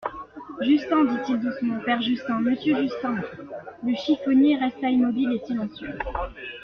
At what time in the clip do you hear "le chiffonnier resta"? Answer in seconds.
3.83-4.89